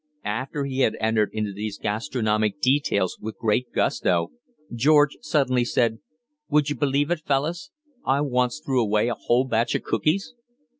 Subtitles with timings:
[0.25, 4.31] After he had entered into these gastronomic details with great gusto,
[4.73, 5.99] George suddenly said:
[6.49, 7.69] "Wouldje believe it, fellus?
[8.03, 10.33] I once threw away a whole batch of cookies."